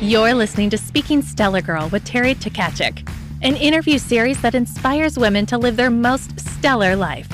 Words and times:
You're 0.00 0.32
listening 0.32 0.70
to 0.70 0.78
Speaking 0.78 1.22
Stellar 1.22 1.60
Girl 1.60 1.88
with 1.88 2.04
Terry 2.04 2.36
Tkachuk, 2.36 3.04
an 3.42 3.56
interview 3.56 3.98
series 3.98 4.40
that 4.42 4.54
inspires 4.54 5.18
women 5.18 5.44
to 5.46 5.58
live 5.58 5.74
their 5.74 5.90
most 5.90 6.38
stellar 6.38 6.94
life. 6.94 7.28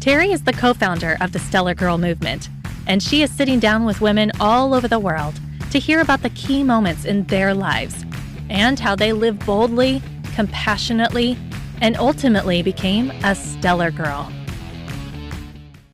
Terry 0.00 0.32
is 0.32 0.42
the 0.42 0.52
co 0.52 0.74
founder 0.74 1.16
of 1.20 1.30
the 1.30 1.38
Stellar 1.38 1.72
Girl 1.72 1.96
movement, 1.96 2.48
and 2.88 3.00
she 3.00 3.22
is 3.22 3.30
sitting 3.30 3.60
down 3.60 3.84
with 3.84 4.00
women 4.00 4.32
all 4.40 4.74
over 4.74 4.88
the 4.88 4.98
world 4.98 5.38
to 5.70 5.78
hear 5.78 6.00
about 6.00 6.22
the 6.22 6.30
key 6.30 6.64
moments 6.64 7.04
in 7.04 7.22
their 7.26 7.54
lives 7.54 8.04
and 8.50 8.80
how 8.80 8.96
they 8.96 9.12
live 9.12 9.38
boldly, 9.46 10.02
compassionately, 10.34 11.38
and 11.80 11.96
ultimately 11.96 12.60
became 12.60 13.12
a 13.22 13.36
stellar 13.36 13.92
girl. 13.92 14.32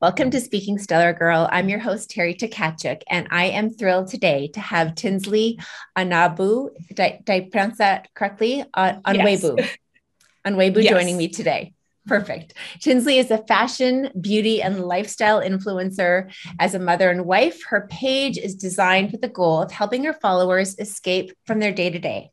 Welcome 0.01 0.31
to 0.31 0.41
Speaking 0.41 0.79
Stellar 0.79 1.13
Girl. 1.13 1.47
I'm 1.51 1.69
your 1.69 1.77
host, 1.77 2.09
Terry 2.09 2.33
Tkachuk, 2.33 3.03
and 3.07 3.27
I 3.29 3.45
am 3.49 3.69
thrilled 3.69 4.07
today 4.07 4.47
to 4.55 4.59
have 4.59 4.95
Tinsley 4.95 5.59
Anabu, 5.95 6.71
did, 6.95 7.21
I 7.29 7.41
pronounce 7.51 7.77
that 7.77 8.11
correctly? 8.15 8.65
Uh, 8.73 8.93
Onwebu. 9.05 9.59
Yes. 9.59 9.77
Onwebu 10.47 10.81
yes. 10.81 10.91
joining 10.91 11.17
me 11.17 11.27
today. 11.27 11.75
Perfect. 12.07 12.55
Tinsley 12.79 13.19
is 13.19 13.29
a 13.29 13.37
fashion, 13.45 14.09
beauty, 14.19 14.59
and 14.59 14.83
lifestyle 14.83 15.39
influencer. 15.39 16.33
As 16.59 16.73
a 16.73 16.79
mother 16.79 17.11
and 17.11 17.27
wife, 17.27 17.63
her 17.65 17.87
page 17.91 18.39
is 18.39 18.55
designed 18.55 19.11
with 19.11 19.21
the 19.21 19.29
goal 19.29 19.61
of 19.61 19.71
helping 19.71 20.05
her 20.05 20.13
followers 20.13 20.79
escape 20.79 21.31
from 21.45 21.59
their 21.59 21.71
day 21.71 21.91
to 21.91 21.99
day 21.99 22.31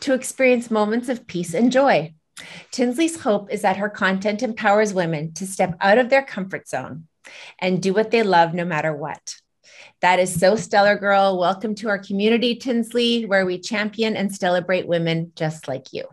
to 0.00 0.12
experience 0.12 0.70
moments 0.70 1.08
of 1.08 1.26
peace 1.26 1.54
and 1.54 1.72
joy. 1.72 2.12
Tinsley's 2.70 3.20
hope 3.20 3.50
is 3.50 3.62
that 3.62 3.78
her 3.78 3.88
content 3.88 4.42
empowers 4.42 4.92
women 4.92 5.32
to 5.34 5.46
step 5.46 5.76
out 5.80 5.98
of 5.98 6.10
their 6.10 6.22
comfort 6.22 6.68
zone 6.68 7.06
and 7.58 7.82
do 7.82 7.92
what 7.92 8.10
they 8.10 8.22
love 8.22 8.54
no 8.54 8.64
matter 8.64 8.94
what. 8.94 9.36
That 10.00 10.18
is 10.18 10.38
so 10.38 10.56
stellar, 10.56 10.96
girl. 10.96 11.38
Welcome 11.38 11.74
to 11.76 11.88
our 11.88 11.98
community, 11.98 12.56
Tinsley, 12.56 13.24
where 13.24 13.46
we 13.46 13.58
champion 13.58 14.16
and 14.16 14.34
celebrate 14.34 14.86
women 14.86 15.32
just 15.34 15.68
like 15.68 15.92
you. 15.92 16.04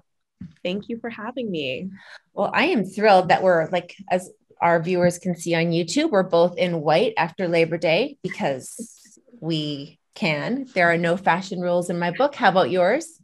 Thank 0.63 0.89
you 0.89 0.97
for 0.99 1.09
having 1.09 1.51
me. 1.51 1.89
Well, 2.33 2.51
I 2.53 2.65
am 2.65 2.85
thrilled 2.85 3.29
that 3.29 3.43
we're 3.43 3.69
like, 3.69 3.95
as 4.09 4.29
our 4.61 4.81
viewers 4.81 5.19
can 5.19 5.35
see 5.35 5.55
on 5.55 5.65
YouTube, 5.65 6.11
we're 6.11 6.23
both 6.23 6.57
in 6.57 6.81
white 6.81 7.13
after 7.17 7.47
Labor 7.47 7.77
Day 7.77 8.17
because 8.23 9.19
we 9.41 9.99
can. 10.15 10.65
There 10.73 10.91
are 10.91 10.97
no 10.97 11.17
fashion 11.17 11.59
rules 11.59 11.89
in 11.89 11.99
my 11.99 12.11
book. 12.11 12.35
How 12.35 12.49
about 12.49 12.71
yours? 12.71 13.19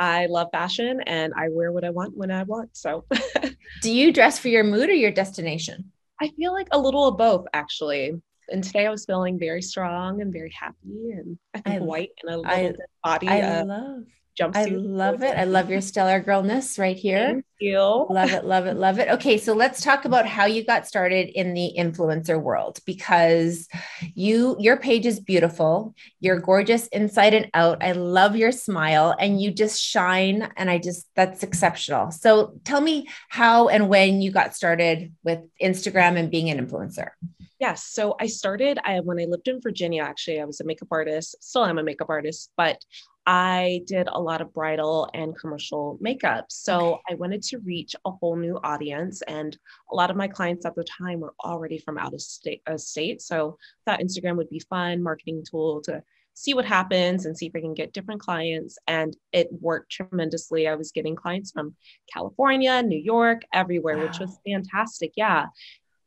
I 0.00 0.26
love 0.26 0.48
fashion 0.50 1.02
and 1.06 1.32
I 1.36 1.48
wear 1.50 1.70
what 1.72 1.84
I 1.84 1.90
want 1.90 2.16
when 2.16 2.30
I 2.30 2.42
want. 2.44 2.70
So, 2.74 3.04
do 3.82 3.92
you 3.92 4.12
dress 4.12 4.38
for 4.38 4.48
your 4.48 4.64
mood 4.64 4.88
or 4.88 4.94
your 4.94 5.12
destination? 5.12 5.92
I 6.20 6.30
feel 6.36 6.54
like 6.54 6.68
a 6.72 6.78
little 6.78 7.06
of 7.06 7.18
both, 7.18 7.46
actually. 7.52 8.14
And 8.48 8.64
today 8.64 8.86
I 8.86 8.90
was 8.90 9.04
feeling 9.04 9.38
very 9.38 9.62
strong 9.62 10.22
and 10.22 10.32
very 10.32 10.52
happy, 10.58 11.12
and 11.12 11.38
I 11.54 11.60
think 11.60 11.82
I, 11.82 11.84
white 11.84 12.10
and 12.22 12.34
a 12.34 12.38
little 12.38 12.76
I, 13.04 13.08
body. 13.08 13.28
I 13.28 13.62
love 13.62 14.04
jumpsuit. 14.40 14.56
I 14.56 14.64
love 14.66 15.22
it. 15.22 15.36
I 15.36 15.44
love 15.44 15.70
your 15.70 15.80
stellar 15.80 16.20
girlness 16.20 16.78
right 16.78 16.96
here. 16.96 17.26
Thank 17.26 17.44
you. 17.60 18.06
Love 18.08 18.30
it, 18.30 18.44
love 18.44 18.66
it, 18.66 18.76
love 18.76 18.98
it. 18.98 19.08
Okay, 19.08 19.36
so 19.36 19.52
let's 19.52 19.82
talk 19.82 20.04
about 20.04 20.26
how 20.26 20.46
you 20.46 20.64
got 20.64 20.86
started 20.86 21.28
in 21.28 21.54
the 21.54 21.72
influencer 21.78 22.40
world 22.40 22.78
because 22.86 23.68
you 24.14 24.56
your 24.58 24.76
page 24.76 25.06
is 25.06 25.20
beautiful. 25.20 25.94
You're 26.20 26.40
gorgeous 26.40 26.86
inside 26.88 27.34
and 27.34 27.50
out. 27.54 27.82
I 27.82 27.92
love 27.92 28.36
your 28.36 28.52
smile 28.52 29.14
and 29.18 29.40
you 29.40 29.50
just 29.50 29.80
shine 29.80 30.50
and 30.56 30.70
I 30.70 30.78
just 30.78 31.06
that's 31.14 31.42
exceptional. 31.42 32.10
So 32.10 32.54
tell 32.64 32.80
me 32.80 33.08
how 33.28 33.68
and 33.68 33.88
when 33.88 34.22
you 34.22 34.30
got 34.30 34.56
started 34.56 35.12
with 35.22 35.40
Instagram 35.62 36.16
and 36.16 36.30
being 36.30 36.50
an 36.50 36.66
influencer. 36.66 37.10
Yes. 37.60 37.84
So 37.84 38.16
I 38.18 38.26
started 38.26 38.78
I, 38.84 39.00
when 39.00 39.20
I 39.20 39.26
lived 39.26 39.46
in 39.46 39.60
Virginia, 39.60 40.02
actually, 40.02 40.40
I 40.40 40.46
was 40.46 40.60
a 40.60 40.64
makeup 40.64 40.88
artist, 40.90 41.36
still 41.40 41.66
am 41.66 41.78
a 41.78 41.82
makeup 41.82 42.08
artist, 42.08 42.50
but 42.56 42.82
I 43.32 43.82
did 43.86 44.08
a 44.10 44.20
lot 44.20 44.40
of 44.40 44.52
bridal 44.52 45.08
and 45.14 45.38
commercial 45.38 45.96
makeup. 46.00 46.46
So 46.48 46.94
okay. 46.94 47.02
I 47.10 47.14
wanted 47.14 47.42
to 47.44 47.58
reach 47.58 47.94
a 48.04 48.10
whole 48.10 48.34
new 48.34 48.58
audience. 48.64 49.22
And 49.22 49.56
a 49.92 49.94
lot 49.94 50.10
of 50.10 50.16
my 50.16 50.26
clients 50.26 50.66
at 50.66 50.74
the 50.74 50.82
time 50.82 51.20
were 51.20 51.34
already 51.44 51.78
from 51.78 51.96
out 51.96 52.12
of 52.12 52.20
state. 52.20 52.60
Uh, 52.66 52.76
state. 52.76 53.22
So 53.22 53.56
thought 53.86 54.00
Instagram 54.00 54.36
would 54.36 54.50
be 54.50 54.58
fun 54.58 55.00
marketing 55.00 55.44
tool 55.48 55.80
to 55.82 56.02
see 56.34 56.54
what 56.54 56.64
happens 56.64 57.24
and 57.24 57.38
see 57.38 57.46
if 57.46 57.52
I 57.54 57.60
can 57.60 57.72
get 57.72 57.92
different 57.92 58.20
clients. 58.20 58.78
And 58.88 59.16
it 59.32 59.48
worked 59.52 59.92
tremendously. 59.92 60.66
I 60.66 60.74
was 60.74 60.90
getting 60.90 61.14
clients 61.14 61.52
from 61.52 61.76
California, 62.12 62.82
New 62.82 62.98
York, 62.98 63.42
everywhere, 63.52 63.98
wow. 63.98 64.06
which 64.06 64.18
was 64.18 64.40
fantastic. 64.44 65.12
Yeah. 65.14 65.46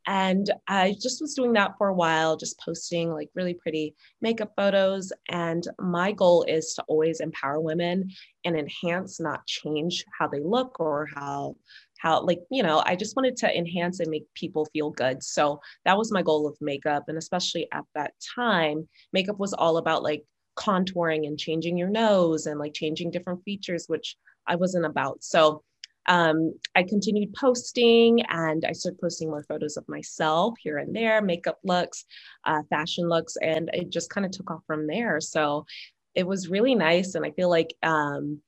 And 0.05 0.51
I 0.67 0.95
just 1.01 1.21
was 1.21 1.33
doing 1.33 1.53
that 1.53 1.73
for 1.77 1.87
a 1.87 1.93
while, 1.93 2.35
just 2.35 2.59
posting 2.59 3.11
like 3.11 3.29
really 3.35 3.53
pretty 3.53 3.95
makeup 4.21 4.51
photos. 4.57 5.11
And 5.29 5.65
my 5.79 6.11
goal 6.11 6.43
is 6.43 6.73
to 6.73 6.83
always 6.87 7.19
empower 7.19 7.61
women 7.61 8.09
and 8.43 8.57
enhance, 8.57 9.19
not 9.19 9.45
change 9.47 10.03
how 10.17 10.27
they 10.27 10.41
look 10.41 10.79
or 10.79 11.07
how 11.13 11.55
how 11.99 12.21
like 12.21 12.39
you 12.51 12.61
know 12.61 12.83
i 12.85 12.97
just 12.97 13.15
wanted 13.15 13.37
to 13.37 13.57
enhance 13.57 14.01
and 14.01 14.09
make 14.09 14.25
people 14.35 14.65
feel 14.73 14.91
good. 14.91 15.23
So 15.23 15.61
that 15.85 15.97
was 15.97 16.11
my 16.11 16.21
goal 16.21 16.47
of 16.47 16.57
makeup. 16.59 17.05
And 17.07 17.17
especially 17.17 17.67
at 17.71 17.85
that 17.95 18.13
time 18.35 18.87
makeup 19.13 19.39
was 19.39 19.53
all 19.53 19.77
about 19.77 20.03
like 20.03 20.25
contouring 20.57 21.25
and 21.25 21.39
changing 21.39 21.77
your 21.77 21.89
nose 21.89 22.45
and 22.45 22.59
like 22.59 22.73
changing 22.73 23.09
different 23.09 23.41
features 23.43 23.85
which 23.87 24.17
i 24.47 24.55
wasn't 24.55 24.85
about. 24.85 25.23
So 25.23 25.63
um, 26.07 26.53
I 26.75 26.83
continued 26.83 27.33
posting 27.33 28.21
and 28.29 28.65
I 28.65 28.73
started 28.73 28.99
posting 28.99 29.29
more 29.29 29.43
photos 29.43 29.77
of 29.77 29.87
myself 29.87 30.55
here 30.61 30.77
and 30.77 30.95
there, 30.95 31.21
makeup 31.21 31.59
looks, 31.63 32.05
uh, 32.45 32.61
fashion 32.69 33.07
looks, 33.07 33.35
and 33.41 33.69
it 33.73 33.89
just 33.89 34.09
kind 34.09 34.25
of 34.25 34.31
took 34.31 34.51
off 34.51 34.63
from 34.67 34.87
there. 34.87 35.21
So 35.21 35.65
it 36.15 36.27
was 36.27 36.49
really 36.49 36.75
nice, 36.75 37.15
and 37.15 37.25
I 37.25 37.31
feel 37.31 37.49
like 37.49 37.73
um, 37.83 38.41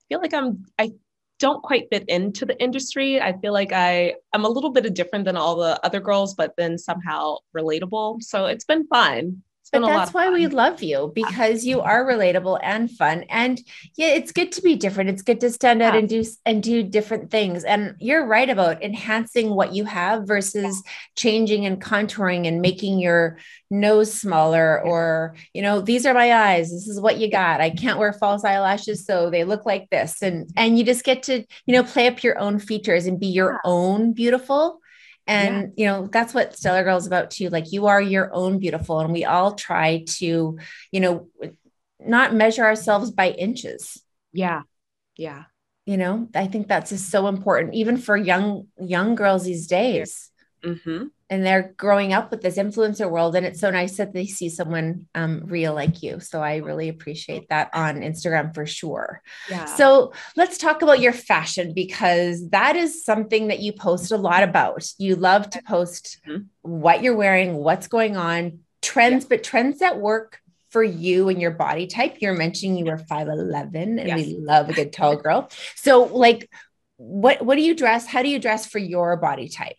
I 0.00 0.02
feel 0.08 0.20
like 0.20 0.34
I'm 0.34 0.64
I 0.78 0.92
don't 1.38 1.62
quite 1.62 1.88
fit 1.90 2.04
into 2.08 2.46
the 2.46 2.60
industry. 2.62 3.20
I 3.20 3.38
feel 3.38 3.52
like 3.52 3.72
I 3.72 4.14
I'm 4.32 4.44
a 4.44 4.48
little 4.48 4.70
bit 4.70 4.92
different 4.94 5.24
than 5.24 5.36
all 5.36 5.56
the 5.56 5.84
other 5.84 6.00
girls, 6.00 6.34
but 6.34 6.54
then 6.56 6.78
somehow 6.78 7.36
relatable. 7.56 8.22
So 8.22 8.46
it's 8.46 8.64
been 8.64 8.86
fun 8.86 9.42
but 9.70 9.86
that's 9.86 10.12
why 10.12 10.28
we 10.28 10.46
love 10.48 10.82
you 10.82 11.10
because 11.14 11.64
you 11.64 11.80
are 11.80 12.04
relatable 12.04 12.58
and 12.62 12.90
fun 12.90 13.24
and 13.30 13.60
yeah 13.96 14.08
it's 14.08 14.32
good 14.32 14.52
to 14.52 14.62
be 14.62 14.76
different. 14.76 15.08
It's 15.08 15.22
good 15.22 15.40
to 15.40 15.50
stand 15.50 15.80
out 15.80 15.94
yeah. 15.94 16.00
and 16.00 16.08
do 16.08 16.24
and 16.44 16.62
do 16.62 16.82
different 16.82 17.30
things 17.30 17.64
and 17.64 17.94
you're 17.98 18.26
right 18.26 18.50
about 18.50 18.82
enhancing 18.82 19.54
what 19.54 19.72
you 19.72 19.84
have 19.84 20.26
versus 20.26 20.82
changing 21.16 21.64
and 21.64 21.80
contouring 21.80 22.46
and 22.46 22.60
making 22.60 22.98
your 22.98 23.38
nose 23.70 24.12
smaller 24.12 24.82
or 24.82 25.34
you 25.54 25.62
know 25.62 25.80
these 25.80 26.04
are 26.04 26.14
my 26.14 26.32
eyes. 26.32 26.70
This 26.70 26.86
is 26.88 27.00
what 27.00 27.18
you 27.18 27.30
got. 27.30 27.60
I 27.60 27.70
can't 27.70 27.98
wear 27.98 28.12
false 28.12 28.44
eyelashes 28.44 29.06
so 29.06 29.30
they 29.30 29.44
look 29.44 29.64
like 29.64 29.88
this. 29.90 30.20
And 30.20 30.50
and 30.56 30.78
you 30.78 30.84
just 30.84 31.04
get 31.04 31.22
to 31.24 31.44
you 31.66 31.74
know 31.74 31.82
play 31.82 32.08
up 32.08 32.22
your 32.22 32.38
own 32.38 32.58
features 32.58 33.06
and 33.06 33.18
be 33.18 33.28
your 33.28 33.60
own 33.64 34.12
beautiful 34.12 34.81
and, 35.26 35.72
yeah. 35.76 35.84
you 35.84 35.86
know, 35.86 36.08
that's 36.08 36.34
what 36.34 36.56
Stellar 36.56 36.84
Girl 36.84 36.96
is 36.96 37.06
about 37.06 37.30
too. 37.30 37.48
Like 37.48 37.72
you 37.72 37.86
are 37.86 38.00
your 38.00 38.32
own 38.34 38.58
beautiful. 38.58 39.00
And 39.00 39.12
we 39.12 39.24
all 39.24 39.54
try 39.54 40.04
to, 40.18 40.58
you 40.90 41.00
know, 41.00 41.28
not 42.00 42.34
measure 42.34 42.64
ourselves 42.64 43.10
by 43.10 43.30
inches. 43.30 44.02
Yeah. 44.32 44.62
Yeah. 45.16 45.44
You 45.86 45.96
know, 45.96 46.28
I 46.34 46.46
think 46.46 46.68
that's 46.68 46.90
just 46.90 47.10
so 47.10 47.26
important, 47.26 47.74
even 47.74 47.96
for 47.96 48.16
young, 48.16 48.68
young 48.80 49.14
girls 49.14 49.44
these 49.44 49.66
days. 49.66 50.30
Mm-hmm 50.64 51.06
and 51.32 51.46
they're 51.46 51.72
growing 51.78 52.12
up 52.12 52.30
with 52.30 52.42
this 52.42 52.58
influencer 52.58 53.10
world 53.10 53.34
and 53.34 53.46
it's 53.46 53.58
so 53.58 53.70
nice 53.70 53.96
that 53.96 54.12
they 54.12 54.26
see 54.26 54.50
someone 54.50 55.06
um, 55.14 55.42
real 55.46 55.72
like 55.72 56.02
you 56.02 56.20
so 56.20 56.42
i 56.42 56.56
really 56.56 56.90
appreciate 56.90 57.48
that 57.48 57.70
on 57.72 58.02
instagram 58.02 58.54
for 58.54 58.66
sure 58.66 59.22
yeah. 59.48 59.64
so 59.64 60.12
let's 60.36 60.58
talk 60.58 60.82
about 60.82 61.00
your 61.00 61.12
fashion 61.12 61.72
because 61.72 62.50
that 62.50 62.76
is 62.76 63.02
something 63.02 63.48
that 63.48 63.60
you 63.60 63.72
post 63.72 64.12
a 64.12 64.16
lot 64.16 64.42
about 64.42 64.86
you 64.98 65.16
love 65.16 65.48
to 65.48 65.62
post 65.62 66.20
mm-hmm. 66.28 66.42
what 66.60 67.02
you're 67.02 67.16
wearing 67.16 67.54
what's 67.54 67.88
going 67.88 68.14
on 68.16 68.58
trends 68.82 69.24
yeah. 69.24 69.28
but 69.30 69.42
trends 69.42 69.78
that 69.78 69.98
work 69.98 70.38
for 70.68 70.82
you 70.82 71.30
and 71.30 71.40
your 71.40 71.50
body 71.50 71.86
type 71.86 72.16
you're 72.20 72.36
mentioning 72.36 72.76
you 72.76 72.84
were 72.84 72.98
5'11 72.98 73.74
and 73.74 74.06
yes. 74.06 74.16
we 74.18 74.36
love 74.38 74.68
a 74.68 74.74
good 74.74 74.92
tall 74.92 75.16
girl 75.16 75.50
so 75.76 76.04
like 76.04 76.50
what 76.98 77.42
what 77.42 77.56
do 77.56 77.62
you 77.62 77.74
dress 77.74 78.06
how 78.06 78.22
do 78.22 78.28
you 78.28 78.38
dress 78.38 78.66
for 78.66 78.78
your 78.78 79.16
body 79.16 79.48
type 79.48 79.76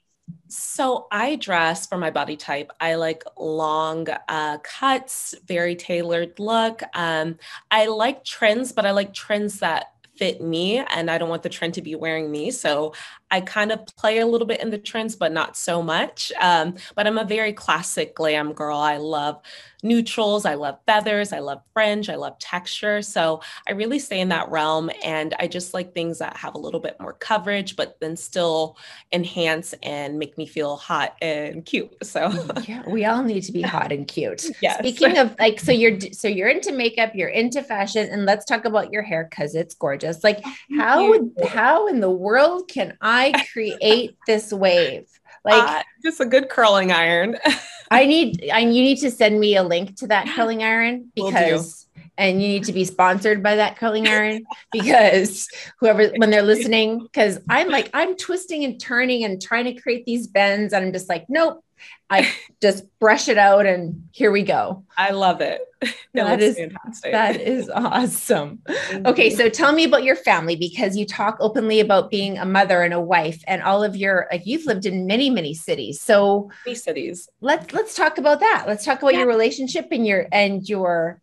so 0.54 1.08
I 1.12 1.36
dress 1.36 1.88
for 1.88 1.98
my 1.98 2.12
body 2.12 2.38
type. 2.38 2.72
I 2.80 2.96
like 2.96 3.24
long 3.38 4.08
uh, 4.28 4.60
cuts, 4.60 5.34
very 5.46 5.76
tailored 5.76 6.40
look. 6.40 6.84
Um, 6.94 7.38
I 7.72 7.88
like 7.88 8.24
trends, 8.24 8.72
but 8.72 8.86
I 8.86 8.92
like 8.92 9.14
trends 9.14 9.60
that 9.60 9.93
fit 10.16 10.42
me 10.42 10.78
and 10.78 11.10
I 11.10 11.18
don't 11.18 11.30
want 11.30 11.44
the 11.44 11.50
trend 11.50 11.74
to 11.76 11.82
be 11.82 11.96
wearing 11.96 12.32
me. 12.32 12.52
So 12.52 12.94
I 13.32 13.42
kind 13.42 13.72
of 13.72 13.84
play 13.98 14.20
a 14.20 14.28
little 14.28 14.46
bit 14.46 14.62
in 14.62 14.70
the 14.70 14.78
trends, 14.78 15.16
but 15.16 15.32
not 15.32 15.58
so 15.58 15.82
much. 15.82 16.32
Um, 16.40 16.76
but 16.96 17.08
I'm 17.08 17.18
a 17.18 17.26
very 17.26 17.52
classic 17.52 18.14
glam 18.14 18.54
girl. 18.54 18.78
I 18.78 18.98
love 18.98 19.42
neutrals. 19.82 20.46
I 20.46 20.54
love 20.54 20.78
feathers. 20.86 21.34
I 21.34 21.40
love 21.40 21.62
fringe. 21.74 22.10
I 22.10 22.16
love 22.16 22.38
texture. 22.38 23.02
So 23.02 23.42
I 23.68 23.74
really 23.74 23.98
stay 23.98 24.22
in 24.22 24.30
that 24.30 24.50
realm. 24.50 24.92
And 25.04 25.34
I 25.40 25.48
just 25.48 25.74
like 25.74 25.94
things 25.94 26.20
that 26.20 26.38
have 26.38 26.54
a 26.54 26.60
little 26.60 26.80
bit 26.80 26.96
more 27.00 27.14
coverage, 27.14 27.76
but 27.76 27.98
then 28.00 28.16
still 28.16 28.78
enhance 29.12 29.74
and 29.82 30.20
make 30.20 30.38
me 30.38 30.46
feel 30.46 30.78
hot 30.78 31.16
and 31.20 31.66
cute. 31.66 31.92
So 32.04 32.32
yeah, 32.68 32.84
we 32.88 33.06
all 33.06 33.24
need 33.24 33.42
to 33.44 33.52
be 33.52 33.62
hot 33.74 33.92
and 33.92 34.08
cute. 34.08 34.46
yes. 34.62 34.78
Speaking 34.78 35.18
of 35.18 35.36
like, 35.40 35.60
so 35.60 35.72
you're 35.72 36.00
so 36.12 36.28
you're 36.28 36.50
into 36.50 36.72
makeup, 36.72 37.16
you're 37.16 37.30
into 37.30 37.64
fashion, 37.64 38.08
and 38.12 38.26
let's 38.26 38.46
talk 38.46 38.66
about 38.66 38.94
your 38.94 39.02
hair 39.02 39.28
because 39.30 39.56
it's 39.56 39.74
gorgeous. 39.74 40.03
Like, 40.24 40.44
how 40.78 41.10
would 41.10 41.32
how 41.48 41.88
in 41.88 42.00
the 42.00 42.10
world 42.10 42.68
can 42.68 42.98
I 43.02 43.46
create 43.52 44.16
this 44.28 44.52
wave? 44.52 45.08
Like 45.46 45.64
uh, 45.64 45.84
just 46.04 46.20
a 46.20 46.26
good 46.26 46.50
curling 46.50 46.92
iron. 46.92 47.38
I 47.92 48.06
need 48.06 48.50
I 48.52 48.60
you 48.60 48.68
need 48.68 49.00
to 49.00 49.12
send 49.12 49.40
me 49.40 49.56
a 49.56 49.64
link 49.64 49.98
to 49.98 50.08
that 50.08 50.28
curling 50.36 50.64
iron 50.64 51.12
because 51.16 51.83
and 52.18 52.42
you 52.42 52.48
need 52.48 52.64
to 52.66 52.74
be 52.74 52.86
sponsored 52.86 53.42
by 53.42 53.56
that 53.56 53.78
curling 53.78 54.08
iron 54.08 54.44
because 54.72 55.48
whoever 55.80 56.08
when 56.18 56.30
they're 56.30 56.42
listening 56.44 57.00
because 57.00 57.40
I'm 57.50 57.70
like 57.70 57.90
I'm 57.94 58.16
twisting 58.16 58.64
and 58.64 58.80
turning 58.80 59.24
and 59.24 59.42
trying 59.42 59.66
to 59.66 59.74
create 59.74 60.06
these 60.06 60.28
bends 60.28 60.74
and 60.74 60.86
I'm 60.86 60.94
just 60.94 61.10
like 61.10 61.26
nope 61.30 61.64
I 62.10 62.32
just 62.62 62.86
brush 63.00 63.28
it 63.28 63.38
out 63.38 63.66
and 63.66 64.08
here 64.12 64.32
we 64.32 64.44
go. 64.44 64.84
I 64.98 65.12
love 65.12 65.42
it. 65.42 65.62
that 66.14 66.42
is 66.42 66.56
fantastic. 66.56 67.12
That 67.12 67.42
is 67.42 67.70
awesome. 67.70 68.60
Okay, 69.06 69.30
so 69.30 69.50
tell 69.50 69.74
me 69.74 69.84
about 69.84 70.04
your 70.04 70.16
family 70.16 70.56
because 70.56 70.96
you 70.96 71.06
talk 71.06 71.38
openly 71.40 71.80
about 71.80 72.10
being 72.10 72.38
a 72.38 72.46
mother 72.46 72.84
and 72.84 72.94
a 72.94 73.02
wife 73.02 73.44
and 73.48 73.62
all 73.62 73.84
of 73.84 73.96
your 73.96 74.28
like 74.32 74.46
you've 74.46 74.66
lived 74.66 74.86
in 74.86 75.08
many 75.08 75.30
many 75.30 75.54
cities. 75.54 76.00
So 76.00 76.50
many 76.66 76.76
cities. 76.76 77.28
Let's 77.42 77.74
let's 77.74 77.96
talk 77.96 78.18
about 78.18 78.40
that. 78.40 78.66
Let's 78.68 78.86
talk 78.86 79.02
about 79.02 79.14
yeah. 79.14 79.20
your 79.20 79.28
relationship 79.28 79.88
and 79.92 80.08
your 80.08 80.28
and 80.32 80.68
your 80.68 81.20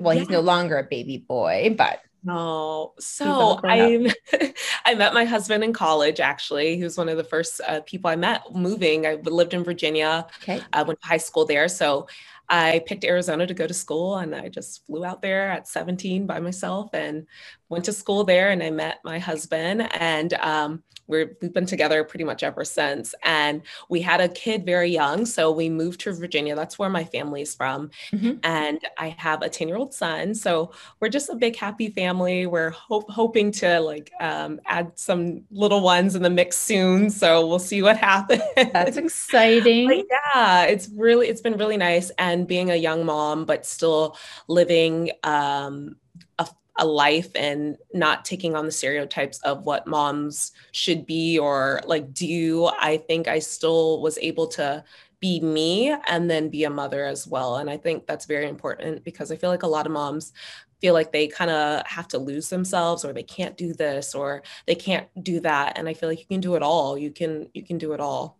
well, 0.00 0.14
yeah. 0.14 0.20
he's 0.20 0.30
no 0.30 0.40
longer 0.40 0.78
a 0.78 0.84
baby 0.84 1.18
boy, 1.18 1.74
but 1.76 2.00
no. 2.22 2.92
So 2.98 3.60
I 3.64 4.12
I 4.84 4.94
met 4.94 5.14
my 5.14 5.24
husband 5.24 5.64
in 5.64 5.72
college 5.72 6.20
actually. 6.20 6.76
He 6.76 6.82
was 6.82 6.98
one 6.98 7.08
of 7.08 7.16
the 7.16 7.24
first 7.24 7.60
uh, 7.66 7.80
people 7.82 8.10
I 8.10 8.16
met 8.16 8.42
moving. 8.54 9.06
I 9.06 9.14
lived 9.14 9.54
in 9.54 9.64
Virginia. 9.64 10.26
Okay. 10.42 10.60
I 10.72 10.82
went 10.82 11.00
to 11.00 11.08
high 11.08 11.16
school 11.16 11.46
there. 11.46 11.68
So 11.68 12.08
I 12.48 12.82
picked 12.84 13.04
Arizona 13.04 13.46
to 13.46 13.54
go 13.54 13.66
to 13.66 13.72
school 13.72 14.16
and 14.16 14.34
I 14.34 14.48
just 14.48 14.84
flew 14.86 15.04
out 15.04 15.22
there 15.22 15.50
at 15.50 15.68
17 15.68 16.26
by 16.26 16.40
myself 16.40 16.90
and 16.92 17.26
went 17.70 17.84
to 17.86 17.92
school 17.92 18.24
there 18.24 18.50
and 18.50 18.62
I 18.62 18.70
met 18.70 18.98
my 19.04 19.18
husband 19.18 19.88
and 19.94 20.34
um, 20.34 20.82
we 21.10 21.20
have 21.42 21.52
been 21.52 21.66
together 21.66 22.04
pretty 22.04 22.24
much 22.24 22.42
ever 22.42 22.64
since. 22.64 23.14
And 23.24 23.62
we 23.88 24.00
had 24.00 24.20
a 24.20 24.28
kid 24.28 24.64
very 24.64 24.90
young. 24.90 25.26
So 25.26 25.50
we 25.50 25.68
moved 25.68 26.00
to 26.00 26.12
Virginia. 26.12 26.54
That's 26.54 26.78
where 26.78 26.88
my 26.88 27.04
family's 27.04 27.54
from. 27.54 27.90
Mm-hmm. 28.12 28.38
And 28.44 28.80
I 28.96 29.08
have 29.18 29.42
a 29.42 29.48
10 29.48 29.68
year 29.68 29.76
old 29.76 29.92
son. 29.92 30.34
So 30.34 30.72
we're 31.00 31.08
just 31.08 31.28
a 31.28 31.34
big 31.34 31.56
happy 31.56 31.90
family. 31.90 32.46
We're 32.46 32.70
ho- 32.70 33.06
hoping 33.08 33.50
to 33.52 33.80
like 33.80 34.12
um, 34.20 34.60
add 34.66 34.92
some 34.94 35.42
little 35.50 35.80
ones 35.80 36.14
in 36.14 36.22
the 36.22 36.30
mix 36.30 36.56
soon. 36.56 37.10
So 37.10 37.46
we'll 37.46 37.58
see 37.58 37.82
what 37.82 37.96
happens. 38.10 38.42
That's 38.54 38.96
exciting. 38.96 39.88
But 39.88 40.06
yeah, 40.10 40.64
it's 40.64 40.88
really, 40.94 41.28
it's 41.28 41.40
been 41.40 41.56
really 41.56 41.76
nice. 41.76 42.10
And 42.18 42.46
being 42.46 42.70
a 42.70 42.76
young 42.76 43.04
mom, 43.04 43.44
but 43.44 43.66
still 43.66 44.16
living 44.48 45.10
um, 45.24 45.96
a 46.38 46.46
life 46.84 47.30
and 47.34 47.76
not 47.92 48.24
taking 48.24 48.54
on 48.54 48.66
the 48.66 48.72
stereotypes 48.72 49.38
of 49.42 49.64
what 49.64 49.86
moms 49.86 50.52
should 50.72 51.06
be 51.06 51.38
or 51.38 51.80
like 51.84 52.12
do 52.14 52.66
i 52.78 52.96
think 52.96 53.28
i 53.28 53.38
still 53.38 54.00
was 54.00 54.18
able 54.18 54.46
to 54.46 54.82
be 55.20 55.38
me 55.40 55.94
and 56.06 56.30
then 56.30 56.48
be 56.48 56.64
a 56.64 56.70
mother 56.70 57.04
as 57.04 57.26
well. 57.26 57.56
And 57.56 57.70
i 57.70 57.76
think 57.76 58.06
that's 58.06 58.24
very 58.24 58.48
important 58.48 59.04
because 59.04 59.30
i 59.30 59.36
feel 59.36 59.50
like 59.50 59.62
a 59.62 59.68
lot 59.68 59.86
of 59.86 59.92
moms 59.92 60.32
feel 60.80 60.94
like 60.94 61.12
they 61.12 61.28
kind 61.28 61.50
of 61.50 61.86
have 61.86 62.08
to 62.08 62.18
lose 62.18 62.48
themselves 62.48 63.04
or 63.04 63.12
they 63.12 63.22
can't 63.22 63.56
do 63.56 63.74
this 63.74 64.14
or 64.14 64.42
they 64.66 64.74
can't 64.74 65.08
do 65.22 65.40
that. 65.40 65.78
And 65.78 65.88
i 65.88 65.94
feel 65.94 66.08
like 66.08 66.20
you 66.20 66.26
can 66.26 66.40
do 66.40 66.54
it 66.54 66.62
all. 66.62 66.96
You 66.96 67.10
can 67.10 67.48
you 67.54 67.62
can 67.62 67.78
do 67.78 67.92
it 67.92 68.00
all 68.00 68.39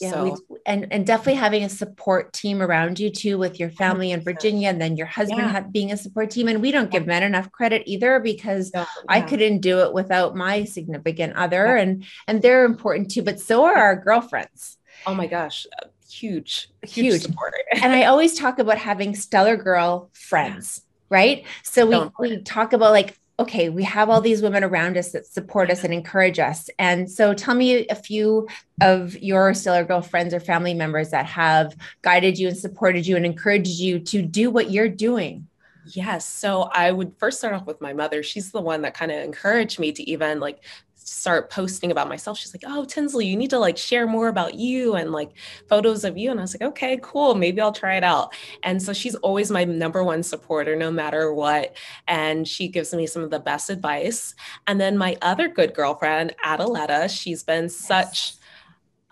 yeah 0.00 0.10
so. 0.10 0.38
and 0.66 0.86
and 0.90 1.06
definitely 1.06 1.34
having 1.34 1.64
a 1.64 1.68
support 1.68 2.32
team 2.32 2.62
around 2.62 2.98
you 2.98 3.10
too 3.10 3.38
with 3.38 3.58
your 3.58 3.70
family 3.70 4.12
in 4.12 4.20
virginia 4.20 4.68
and 4.68 4.80
then 4.80 4.96
your 4.96 5.06
husband 5.06 5.40
yeah. 5.40 5.60
being 5.60 5.92
a 5.92 5.96
support 5.96 6.30
team 6.30 6.48
and 6.48 6.62
we 6.62 6.70
don't 6.70 6.90
give 6.90 7.06
men 7.06 7.22
enough 7.22 7.50
credit 7.50 7.82
either 7.86 8.20
because 8.20 8.70
yeah. 8.74 8.84
i 9.08 9.20
couldn't 9.20 9.60
do 9.60 9.80
it 9.80 9.92
without 9.92 10.36
my 10.36 10.64
significant 10.64 11.34
other 11.34 11.76
and 11.76 12.04
and 12.26 12.42
they're 12.42 12.64
important 12.64 13.10
too 13.10 13.22
but 13.22 13.40
so 13.40 13.64
are 13.64 13.76
our 13.76 13.96
girlfriends 13.96 14.76
oh 15.06 15.14
my 15.14 15.26
gosh 15.26 15.66
uh, 15.82 15.86
huge 16.08 16.70
huge, 16.82 17.24
huge. 17.24 17.36
and 17.82 17.92
i 17.92 18.04
always 18.06 18.38
talk 18.38 18.58
about 18.58 18.78
having 18.78 19.14
stellar 19.14 19.56
girl 19.56 20.10
friends 20.12 20.82
right 21.10 21.44
so 21.62 21.86
we, 21.86 22.10
we 22.18 22.42
talk 22.42 22.72
about 22.72 22.92
like 22.92 23.16
okay, 23.40 23.68
we 23.68 23.84
have 23.84 24.10
all 24.10 24.20
these 24.20 24.42
women 24.42 24.64
around 24.64 24.96
us 24.96 25.12
that 25.12 25.26
support 25.26 25.70
us 25.70 25.84
and 25.84 25.94
encourage 25.94 26.38
us. 26.38 26.68
And 26.78 27.08
so 27.08 27.34
tell 27.34 27.54
me 27.54 27.86
a 27.86 27.94
few 27.94 28.48
of 28.80 29.16
your 29.18 29.54
Stellar 29.54 29.84
Girl 29.84 30.02
friends 30.02 30.34
or 30.34 30.40
family 30.40 30.74
members 30.74 31.10
that 31.10 31.26
have 31.26 31.76
guided 32.02 32.38
you 32.38 32.48
and 32.48 32.56
supported 32.56 33.06
you 33.06 33.16
and 33.16 33.24
encouraged 33.24 33.78
you 33.78 34.00
to 34.00 34.22
do 34.22 34.50
what 34.50 34.70
you're 34.70 34.88
doing. 34.88 35.46
Yes. 35.86 36.26
So 36.26 36.62
I 36.72 36.90
would 36.90 37.14
first 37.18 37.38
start 37.38 37.54
off 37.54 37.66
with 37.66 37.80
my 37.80 37.92
mother. 37.92 38.22
She's 38.22 38.50
the 38.50 38.60
one 38.60 38.82
that 38.82 38.94
kind 38.94 39.10
of 39.10 39.22
encouraged 39.22 39.78
me 39.78 39.92
to 39.92 40.10
even 40.10 40.40
like 40.40 40.64
start 41.08 41.50
posting 41.50 41.90
about 41.90 42.08
myself. 42.08 42.38
She's 42.38 42.54
like, 42.54 42.64
"Oh, 42.66 42.84
Tinsley, 42.84 43.26
you 43.26 43.36
need 43.36 43.50
to 43.50 43.58
like 43.58 43.76
share 43.76 44.06
more 44.06 44.28
about 44.28 44.54
you 44.54 44.94
and 44.94 45.12
like 45.12 45.30
photos 45.68 46.04
of 46.04 46.16
you." 46.16 46.30
And 46.30 46.40
I 46.40 46.42
was 46.42 46.54
like, 46.54 46.68
"Okay, 46.70 46.98
cool. 47.02 47.34
Maybe 47.34 47.60
I'll 47.60 47.72
try 47.72 47.96
it 47.96 48.04
out." 48.04 48.34
And 48.62 48.82
so 48.82 48.92
she's 48.92 49.14
always 49.16 49.50
my 49.50 49.64
number 49.64 50.04
one 50.04 50.22
supporter 50.22 50.76
no 50.76 50.90
matter 50.90 51.32
what, 51.32 51.76
and 52.06 52.46
she 52.46 52.68
gives 52.68 52.92
me 52.94 53.06
some 53.06 53.22
of 53.22 53.30
the 53.30 53.40
best 53.40 53.70
advice. 53.70 54.34
And 54.66 54.80
then 54.80 54.98
my 54.98 55.16
other 55.22 55.48
good 55.48 55.74
girlfriend, 55.74 56.34
Adaletta, 56.44 57.08
she's 57.10 57.42
been 57.42 57.64
yes. 57.64 57.76
such 57.76 58.34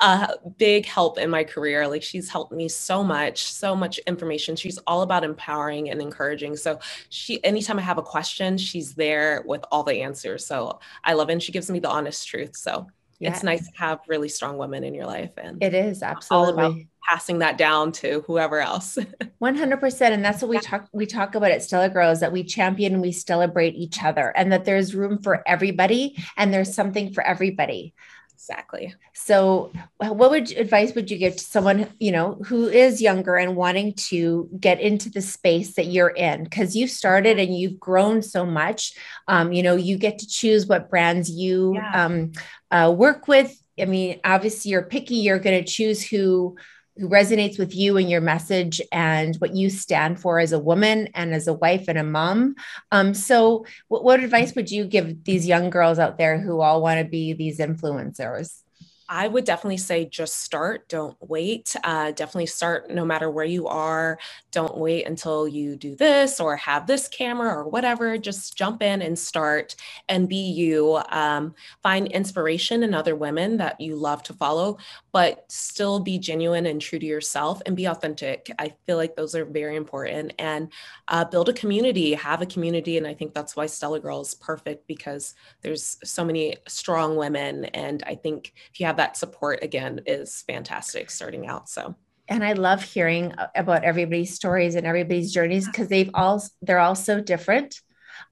a 0.01 0.35
big 0.59 0.87
help 0.87 1.19
in 1.19 1.31
my 1.31 1.45
career. 1.45 1.89
Like 1.89 2.03
she's 2.03 2.29
helped 2.29 2.53
me 2.53 2.69
so 2.69 3.03
much, 3.03 3.51
so 3.53 3.75
much 3.75 3.99
information. 4.01 4.57
She's 4.57 4.79
all 4.87 5.03
about 5.03 5.25
empowering 5.25 5.91
and 5.91 6.01
encouraging. 6.03 6.57
So 6.57 6.79
she 7.09 7.43
anytime 7.45 7.79
I 7.79 7.83
have 7.83 7.99
a 7.99 8.03
question, 8.03 8.59
she's 8.59 8.95
there 8.95 9.43
with 9.47 9.65
all 9.71 9.83
the 9.83 10.03
answers. 10.03 10.47
So 10.47 10.81
I 11.05 11.15
love 11.15 11.31
it. 11.31 11.33
And 11.33 11.43
she 11.43 11.53
gives 11.53 11.71
me 11.71 11.79
the 11.79 11.89
honest 11.89 12.29
truth. 12.29 12.57
So 12.57 12.87
yeah. 13.19 13.31
it's 13.31 13.43
nice 13.43 13.67
to 13.71 13.79
have 13.79 14.01
really 14.09 14.29
strong 14.29 14.59
women 14.59 14.85
in 14.85 14.95
your 14.95 15.07
life. 15.07 15.33
And 15.39 15.63
it 15.63 15.75
is 15.75 16.03
absolutely 16.03 16.63
all 16.63 16.71
about 16.71 16.83
passing 17.09 17.39
that 17.39 17.57
down 17.57 17.93
to 17.93 18.23
whoever 18.27 18.61
else. 18.61 18.99
100%. 19.43 20.01
And 20.11 20.25
that's 20.25 20.43
what 20.43 20.49
we 20.49 20.57
yeah. 20.57 20.61
talk, 20.61 20.89
we 20.93 21.07
talk 21.07 21.35
about 21.35 21.53
at 21.53 21.63
Stellar 21.63 21.89
Girls 21.89 22.21
that 22.21 22.33
we 22.33 22.45
champion 22.45 22.95
and 22.95 23.03
we 23.03 23.13
celebrate 23.13 23.75
each 23.75 24.03
other 24.03 24.33
and 24.37 24.53
that 24.53 24.65
there's 24.65 24.95
room 24.95 25.23
for 25.23 25.43
everybody 25.47 26.17
and 26.37 26.53
there's 26.53 26.75
something 26.75 27.13
for 27.13 27.23
everybody. 27.23 27.95
Exactly. 28.37 28.95
So, 29.15 29.73
what 29.97 30.31
would 30.31 30.53
advice 30.53 30.95
would 30.95 31.11
you 31.11 31.17
give 31.17 31.37
to 31.37 31.43
someone 31.43 31.89
you 31.99 32.13
know 32.13 32.35
who 32.47 32.69
is 32.69 33.01
younger 33.01 33.37
and 33.37 33.57
wanting 33.57 33.95
to 34.11 34.51
get 34.61 34.79
into 34.79 35.09
the 35.09 35.23
space 35.23 35.75
that 35.77 35.87
you're 35.87 36.11
in? 36.11 36.45
Because 36.45 36.77
you've 36.77 36.91
started 36.91 37.39
and 37.39 37.57
you've 37.57 37.81
grown 37.81 38.21
so 38.21 38.45
much. 38.45 38.93
Um, 39.27 39.55
you 39.55 39.63
know, 39.63 39.75
you 39.75 39.97
get 39.97 40.19
to 40.19 40.29
choose 40.29 40.67
what 40.67 40.91
brands 40.91 41.31
you 41.31 41.77
yeah. 41.77 42.05
um, 42.05 42.33
uh, 42.71 42.95
work 42.95 43.27
with. 43.27 43.59
I 43.81 43.87
mean, 43.87 44.21
obviously, 44.23 44.71
you're 44.71 44.83
picky. 44.83 45.17
You're 45.17 45.39
going 45.39 45.65
to 45.65 45.71
choose 45.71 46.07
who 46.07 46.57
who 46.99 47.09
resonates 47.09 47.59
with 47.59 47.75
you 47.75 47.97
and 47.97 48.11
your 48.11 48.21
message 48.21 48.81
and 48.93 49.37
what 49.37 49.55
you 49.55 49.71
stand 49.71 50.21
for 50.21 50.39
as 50.39 50.53
a 50.53 50.59
woman 50.59 51.09
and 51.15 51.35
as 51.35 51.47
a 51.47 51.53
wife 51.53 51.85
and 51.89 51.99
a 51.99 52.05
mom. 52.05 52.55
Um, 52.93 53.15
so, 53.15 53.67
what, 53.89 54.05
what 54.05 54.21
advice 54.21 54.55
would 54.55 54.71
you 54.71 54.85
give 54.85 55.25
these 55.25 55.47
young 55.47 55.71
girls 55.71 55.99
out 55.99 56.19
there 56.19 56.39
who 56.39 56.61
all 56.61 56.83
want 56.83 56.99
to 57.01 57.05
be 57.05 57.33
these 57.33 57.59
influencers? 57.59 58.63
I 59.09 59.29
would 59.29 59.45
definitely 59.45 59.77
say 59.77 60.05
just 60.07 60.39
start, 60.41 60.89
don't 60.89 61.17
wait. 61.21 61.77
Uh, 61.85 62.11
definitely 62.11 62.47
start 62.47 62.91
no 62.91 63.05
matter 63.05 63.31
where 63.31 63.45
you 63.45 63.69
are. 63.69 64.19
Don't 64.51 64.77
wait 64.77 65.07
until 65.07 65.47
you 65.47 65.77
do 65.77 65.95
this 65.95 66.41
or 66.41 66.57
have 66.57 66.87
this 66.87 67.07
camera 67.07 67.51
or 67.51 67.69
whatever. 67.69 68.19
Just 68.19 68.57
jump 68.57 68.83
in 68.83 69.03
and 69.03 69.19
start 69.19 69.77
and 70.09 70.29
be 70.29 70.51
you. 70.51 71.01
Um, 71.11 71.55
find 71.83 72.09
inspiration 72.09 72.83
in 72.83 72.95
other 72.95 73.15
women 73.15 73.59
that 73.59 73.81
you 73.81 73.97
love 73.97 74.23
to 74.25 74.33
follow, 74.33 74.79
but 75.17 75.51
still 75.51 75.99
be 75.99 76.19
genuine 76.19 76.67
and 76.67 76.79
true 76.79 76.99
to 76.99 77.07
yourself 77.07 77.63
and 77.65 77.75
be 77.75 77.87
authentic. 77.87 78.53
I 78.59 78.75
feel 78.85 78.99
like 78.99 79.17
those 79.17 79.35
are 79.35 79.47
very 79.47 79.75
important. 79.75 80.35
And 80.39 80.71
uh, 81.09 81.25
build 81.25 81.49
a 81.49 81.55
community, 81.55 82.13
have 82.13 82.43
a 82.43 82.47
community. 82.47 82.99
And 82.99 83.07
I 83.07 83.15
think 83.15 83.33
that's 83.33 83.57
why 83.57 83.65
Stellar 83.65 83.99
Girl 83.99 84.21
is 84.21 84.35
perfect 84.35 84.87
because 84.87 85.35
there's 85.63 85.97
so 86.05 86.23
many 86.23 86.59
strong 86.69 87.17
women. 87.17 87.65
And 87.65 88.03
I 88.07 88.15
think 88.15 88.53
if 88.71 88.79
you 88.79 88.85
have 88.85 88.99
that 88.99 89.17
support 89.17 89.61
again 89.63 90.03
is 90.05 90.45
fantastic 90.47 91.11
starting 91.11 91.47
out. 91.47 91.71
So 91.71 91.95
and 92.29 92.45
I 92.45 92.53
love 92.53 92.83
hearing 92.83 93.33
about 93.55 93.85
everybody's 93.85 94.35
stories 94.35 94.75
and 94.75 94.87
everybody's 94.87 95.33
journeys 95.33 95.65
because 95.65 95.89
they've 95.89 96.11
all 96.13 96.45
they're 96.61 96.79
all 96.79 96.95
so 96.95 97.23
different. 97.23 97.81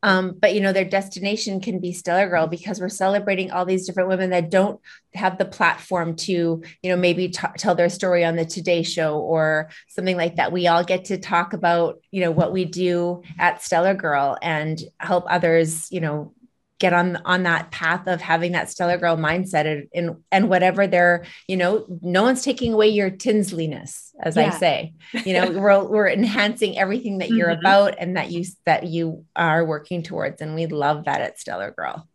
Um, 0.03 0.37
but 0.39 0.55
you 0.55 0.61
know, 0.61 0.73
their 0.73 0.85
destination 0.85 1.61
can 1.61 1.81
be 1.81 1.93
Stellar 1.93 2.29
Girl 2.29 2.47
because 2.47 2.81
we're 2.81 2.89
celebrating 2.89 3.51
all 3.51 3.65
these 3.65 3.87
different 3.87 4.09
women 4.09 4.31
that 4.31 4.51
don't 4.51 4.81
have 5.15 5.39
the 5.39 5.45
platform 5.45 6.17
to, 6.17 6.63
you 6.83 6.91
know, 6.91 6.97
maybe 6.97 7.29
t- 7.29 7.47
tell 7.57 7.75
their 7.75 7.89
story 7.89 8.25
on 8.25 8.37
the 8.37 8.45
Today 8.45 8.83
Show 8.83 9.19
or 9.19 9.71
something 9.89 10.17
like 10.17 10.37
that. 10.37 10.53
We 10.53 10.67
all 10.67 10.85
get 10.85 11.07
to 11.07 11.19
talk 11.19 11.53
about, 11.53 12.01
you 12.11 12.21
know, 12.21 12.31
what 12.31 12.53
we 12.53 12.65
do 12.65 13.23
at 13.39 13.63
Stellar 13.63 13.95
Girl 13.95 14.37
and 14.43 14.81
help 14.99 15.25
others, 15.29 15.91
you 15.91 16.01
know, 16.01 16.35
get 16.81 16.93
on 16.93 17.17
on 17.25 17.45
that 17.45 17.71
path 17.71 18.07
of 18.07 18.21
having 18.21 18.53
that 18.53 18.69
stellar 18.69 18.99
girl 18.99 19.17
mindset 19.17 19.67
and 19.67 19.89
and, 19.95 20.17
and 20.33 20.49
whatever 20.49 20.87
they're 20.87 21.25
you 21.47 21.57
know 21.57 21.87
no 22.03 22.23
one's 22.23 22.43
taking 22.43 22.73
away 22.73 22.89
your 22.89 23.11
tinsliness 23.11 24.13
as 24.21 24.37
yeah. 24.37 24.47
i 24.47 24.51
say 24.51 24.93
you 25.25 25.33
know 25.33 25.51
we're 25.53 25.85
we're 25.85 26.09
enhancing 26.09 26.77
everything 26.77 27.19
that 27.19 27.31
you're 27.31 27.49
mm-hmm. 27.49 27.61
about 27.61 27.95
and 27.99 28.17
that 28.17 28.31
you 28.31 28.45
that 28.67 28.85
you 28.85 29.25
are 29.37 29.65
working 29.65 30.03
towards 30.03 30.43
and 30.43 30.55
we 30.55 30.67
love 30.67 31.05
that 31.05 31.21
at 31.21 31.39
stellar 31.39 31.71
girl 31.71 32.09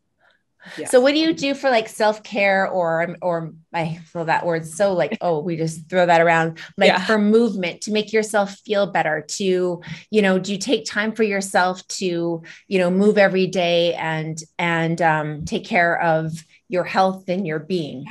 so 0.88 1.00
what 1.00 1.14
do 1.14 1.20
you 1.20 1.34
do 1.34 1.54
for 1.54 1.70
like 1.70 1.88
self-care 1.88 2.68
or 2.68 3.16
or 3.22 3.54
I 3.74 4.00
feel 4.12 4.26
that 4.26 4.46
word 4.46 4.66
so 4.66 4.94
like 4.94 5.18
oh 5.22 5.40
we 5.40 5.56
just 5.56 5.90
throw 5.90 6.06
that 6.06 6.22
around 6.22 6.60
like 6.78 6.90
yeah. 6.90 7.06
for 7.06 7.18
movement 7.18 7.82
to 7.82 7.92
make 7.92 8.12
yourself 8.12 8.56
feel 8.66 8.88
better 8.88 9.26
to 9.28 9.82
you 10.12 10.22
know 10.22 10.40
do 10.40 10.52
you 10.52 10.58
take 10.58 10.86
time 10.86 11.14
for 11.14 11.24
yourself 11.24 11.86
to 11.88 12.44
you 12.68 12.80
know 12.80 12.90
move 12.90 13.18
every 13.18 13.48
day 13.48 13.94
and 13.96 14.44
and 14.58 15.02
um, 15.02 15.46
take 15.46 15.66
care 15.66 16.02
of 16.02 16.32
your 16.68 16.84
health 16.84 17.28
and 17.28 17.48
your 17.48 17.60
being 17.60 18.06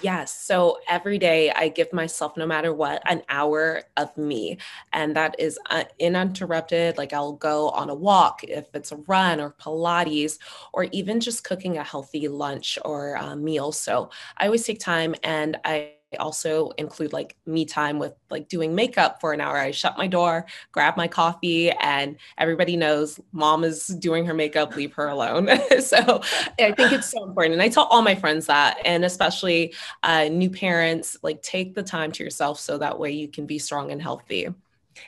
Yes. 0.00 0.32
So 0.32 0.78
every 0.88 1.18
day 1.18 1.50
I 1.50 1.68
give 1.68 1.92
myself, 1.92 2.36
no 2.36 2.46
matter 2.46 2.72
what, 2.72 3.02
an 3.06 3.22
hour 3.28 3.82
of 3.96 4.16
me. 4.16 4.58
And 4.92 5.16
that 5.16 5.34
is 5.40 5.58
uh, 5.70 5.84
uninterrupted. 6.00 6.96
Like 6.96 7.12
I'll 7.12 7.32
go 7.32 7.70
on 7.70 7.90
a 7.90 7.94
walk 7.96 8.44
if 8.44 8.66
it's 8.74 8.92
a 8.92 8.96
run 9.08 9.40
or 9.40 9.50
Pilates, 9.60 10.38
or 10.72 10.84
even 10.92 11.18
just 11.18 11.42
cooking 11.42 11.78
a 11.78 11.82
healthy 11.82 12.28
lunch 12.28 12.78
or 12.84 13.14
a 13.14 13.34
meal. 13.34 13.72
So 13.72 14.10
I 14.36 14.46
always 14.46 14.64
take 14.64 14.78
time 14.78 15.16
and 15.24 15.56
I 15.64 15.94
also 16.16 16.70
include 16.70 17.12
like 17.12 17.36
me 17.44 17.64
time 17.64 17.98
with 17.98 18.14
like 18.30 18.48
doing 18.48 18.74
makeup 18.74 19.20
for 19.20 19.32
an 19.32 19.40
hour. 19.40 19.56
I 19.56 19.70
shut 19.72 19.98
my 19.98 20.06
door, 20.06 20.46
grab 20.72 20.96
my 20.96 21.06
coffee, 21.06 21.70
and 21.70 22.16
everybody 22.38 22.76
knows 22.76 23.20
mom 23.32 23.64
is 23.64 23.88
doing 23.88 24.24
her 24.24 24.34
makeup, 24.34 24.74
leave 24.74 24.94
her 24.94 25.08
alone. 25.08 25.48
so 25.80 26.22
I 26.58 26.72
think 26.72 26.92
it's 26.92 27.10
so 27.10 27.24
important. 27.24 27.54
And 27.54 27.62
I 27.62 27.68
tell 27.68 27.84
all 27.84 28.02
my 28.02 28.14
friends 28.14 28.46
that, 28.46 28.78
and 28.84 29.04
especially 29.04 29.74
uh, 30.02 30.24
new 30.24 30.50
parents, 30.50 31.16
like 31.22 31.42
take 31.42 31.74
the 31.74 31.82
time 31.82 32.12
to 32.12 32.24
yourself 32.24 32.58
so 32.58 32.78
that 32.78 32.98
way 32.98 33.12
you 33.12 33.28
can 33.28 33.46
be 33.46 33.58
strong 33.58 33.90
and 33.90 34.00
healthy. 34.00 34.48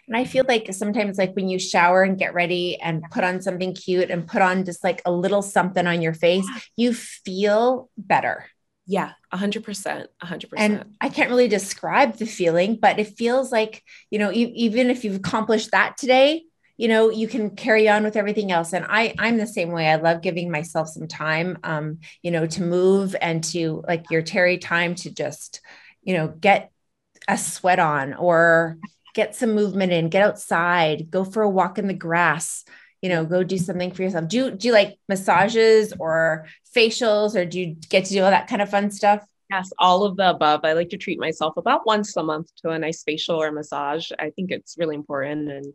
And 0.06 0.16
I 0.16 0.24
feel 0.24 0.44
like 0.46 0.72
sometimes, 0.72 1.18
like 1.18 1.34
when 1.34 1.48
you 1.48 1.58
shower 1.58 2.02
and 2.02 2.18
get 2.18 2.34
ready 2.34 2.80
and 2.80 3.02
put 3.10 3.24
on 3.24 3.42
something 3.42 3.74
cute 3.74 4.10
and 4.10 4.26
put 4.26 4.42
on 4.42 4.64
just 4.64 4.84
like 4.84 5.02
a 5.04 5.10
little 5.10 5.42
something 5.42 5.86
on 5.86 6.02
your 6.02 6.14
face, 6.14 6.46
you 6.76 6.92
feel 6.94 7.90
better. 7.96 8.46
Yeah, 8.90 9.12
100%. 9.32 10.08
100%. 10.20 10.52
And 10.56 10.84
I 11.00 11.10
can't 11.10 11.30
really 11.30 11.46
describe 11.46 12.16
the 12.16 12.26
feeling, 12.26 12.74
but 12.74 12.98
it 12.98 13.16
feels 13.16 13.52
like, 13.52 13.84
you 14.10 14.18
know, 14.18 14.32
e- 14.32 14.52
even 14.56 14.90
if 14.90 15.04
you've 15.04 15.14
accomplished 15.14 15.70
that 15.70 15.96
today, 15.96 16.42
you 16.76 16.88
know, 16.88 17.08
you 17.08 17.28
can 17.28 17.50
carry 17.50 17.88
on 17.88 18.02
with 18.02 18.16
everything 18.16 18.50
else. 18.50 18.72
And 18.72 18.84
I, 18.88 19.14
I'm 19.16 19.36
the 19.36 19.46
same 19.46 19.70
way. 19.70 19.86
I 19.86 19.94
love 19.94 20.22
giving 20.22 20.50
myself 20.50 20.88
some 20.88 21.06
time, 21.06 21.58
um, 21.62 21.98
you 22.20 22.32
know, 22.32 22.46
to 22.46 22.62
move 22.62 23.14
and 23.20 23.44
to 23.44 23.84
like 23.86 24.10
your 24.10 24.22
Terry 24.22 24.58
time 24.58 24.96
to 24.96 25.14
just, 25.14 25.60
you 26.02 26.16
know, 26.16 26.26
get 26.26 26.72
a 27.28 27.38
sweat 27.38 27.78
on 27.78 28.14
or 28.14 28.76
get 29.14 29.36
some 29.36 29.54
movement 29.54 29.92
in, 29.92 30.08
get 30.08 30.24
outside, 30.24 31.12
go 31.12 31.22
for 31.22 31.42
a 31.42 31.48
walk 31.48 31.78
in 31.78 31.86
the 31.86 31.94
grass, 31.94 32.64
you 33.02 33.08
know, 33.08 33.24
go 33.24 33.42
do 33.42 33.58
something 33.58 33.92
for 33.92 34.02
yourself. 34.02 34.28
Do 34.28 34.36
you, 34.36 34.50
do 34.50 34.68
you 34.68 34.74
like 34.74 34.98
massages 35.08 35.92
or 35.98 36.46
facials 36.76 37.34
or 37.34 37.44
do 37.44 37.60
you 37.60 37.76
get 37.88 38.04
to 38.06 38.12
do 38.12 38.22
all 38.22 38.30
that 38.30 38.48
kind 38.48 38.62
of 38.62 38.70
fun 38.70 38.90
stuff? 38.90 39.24
Yes, 39.50 39.72
all 39.78 40.04
of 40.04 40.16
the 40.16 40.30
above. 40.30 40.60
I 40.64 40.74
like 40.74 40.90
to 40.90 40.96
treat 40.96 41.18
myself 41.18 41.56
about 41.56 41.86
once 41.86 42.16
a 42.16 42.22
month 42.22 42.50
to 42.62 42.70
a 42.70 42.78
nice 42.78 43.02
facial 43.02 43.36
or 43.36 43.50
massage. 43.50 44.10
I 44.18 44.30
think 44.30 44.50
it's 44.50 44.76
really 44.78 44.94
important 44.94 45.50
and 45.50 45.66